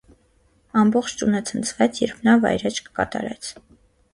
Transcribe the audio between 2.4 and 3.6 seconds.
վայրէջք կատարեց։